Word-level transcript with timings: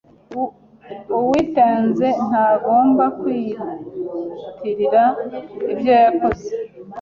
Uwitenze 1.17 2.07
ntegombe 2.27 3.05
kwiyitirire 3.17 5.03
ibyo 5.71 5.91
yekoze, 6.01 6.47